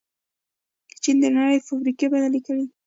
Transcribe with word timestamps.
چین 1.01 1.15
د 1.23 1.25
نړۍ 1.37 1.59
فابریکې 1.67 2.07
بلل 2.13 2.35
کېږي. 2.45 2.67